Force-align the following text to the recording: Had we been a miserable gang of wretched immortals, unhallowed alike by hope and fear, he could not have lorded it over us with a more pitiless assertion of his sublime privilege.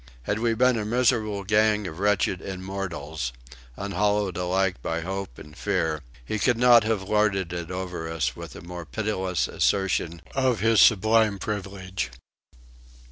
Had 0.23 0.39
we 0.39 0.55
been 0.55 0.79
a 0.79 0.83
miserable 0.83 1.43
gang 1.43 1.85
of 1.85 1.99
wretched 1.99 2.41
immortals, 2.41 3.33
unhallowed 3.77 4.35
alike 4.35 4.81
by 4.81 5.01
hope 5.01 5.37
and 5.37 5.55
fear, 5.55 6.01
he 6.25 6.39
could 6.39 6.57
not 6.57 6.83
have 6.83 7.03
lorded 7.03 7.53
it 7.53 7.69
over 7.69 8.09
us 8.09 8.35
with 8.35 8.55
a 8.55 8.61
more 8.61 8.83
pitiless 8.83 9.47
assertion 9.47 10.23
of 10.33 10.59
his 10.59 10.81
sublime 10.81 11.37
privilege. 11.37 12.09